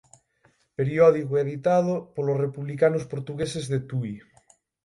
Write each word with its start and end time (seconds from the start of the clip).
Periódico 0.77 1.33
editado 1.43 1.93
polos 2.15 2.39
republicanos 2.45 3.07
portugueses 3.11 3.65
de 3.71 3.79
Tui. 3.89 4.13